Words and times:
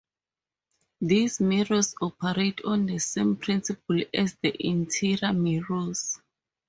These 1.01 1.39
mirrors 1.41 1.93
operate 2.01 2.61
on 2.65 2.87
the 2.87 2.97
same 2.97 3.35
principle 3.35 4.01
as 4.11 4.33
the 4.41 4.51
interior 4.65 5.31
mirrors. 5.31 6.19